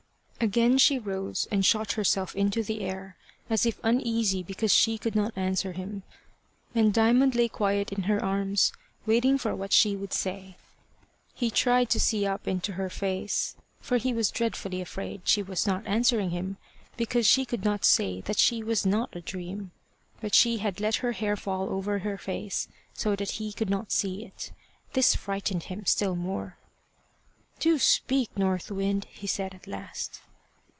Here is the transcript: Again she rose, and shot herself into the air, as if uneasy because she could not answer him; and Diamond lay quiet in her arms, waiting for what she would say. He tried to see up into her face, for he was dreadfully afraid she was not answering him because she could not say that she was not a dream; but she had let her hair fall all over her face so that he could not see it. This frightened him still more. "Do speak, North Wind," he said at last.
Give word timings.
Again 0.43 0.79
she 0.79 0.97
rose, 0.97 1.47
and 1.51 1.63
shot 1.63 1.91
herself 1.91 2.35
into 2.35 2.63
the 2.63 2.81
air, 2.81 3.15
as 3.47 3.63
if 3.63 3.79
uneasy 3.83 4.41
because 4.41 4.73
she 4.73 4.97
could 4.97 5.15
not 5.15 5.33
answer 5.37 5.73
him; 5.73 6.01
and 6.73 6.91
Diamond 6.91 7.35
lay 7.35 7.47
quiet 7.47 7.91
in 7.93 8.03
her 8.05 8.19
arms, 8.25 8.73
waiting 9.05 9.37
for 9.37 9.55
what 9.55 9.71
she 9.71 9.95
would 9.95 10.13
say. 10.13 10.57
He 11.35 11.51
tried 11.51 11.91
to 11.91 11.99
see 11.99 12.25
up 12.25 12.47
into 12.47 12.73
her 12.73 12.89
face, 12.89 13.55
for 13.81 13.97
he 13.97 14.13
was 14.15 14.31
dreadfully 14.31 14.81
afraid 14.81 15.21
she 15.27 15.43
was 15.43 15.67
not 15.67 15.85
answering 15.85 16.31
him 16.31 16.57
because 16.97 17.27
she 17.27 17.45
could 17.45 17.63
not 17.63 17.85
say 17.85 18.21
that 18.21 18.39
she 18.39 18.63
was 18.63 18.83
not 18.83 19.15
a 19.15 19.21
dream; 19.21 19.69
but 20.21 20.33
she 20.33 20.57
had 20.57 20.79
let 20.79 20.95
her 21.05 21.11
hair 21.11 21.35
fall 21.37 21.69
all 21.69 21.73
over 21.75 21.99
her 21.99 22.17
face 22.17 22.67
so 22.95 23.15
that 23.15 23.29
he 23.33 23.53
could 23.53 23.69
not 23.69 23.91
see 23.91 24.25
it. 24.25 24.51
This 24.93 25.15
frightened 25.15 25.65
him 25.65 25.85
still 25.85 26.15
more. 26.15 26.57
"Do 27.59 27.77
speak, 27.77 28.35
North 28.35 28.71
Wind," 28.71 29.05
he 29.11 29.27
said 29.27 29.53
at 29.53 29.67
last. 29.67 30.19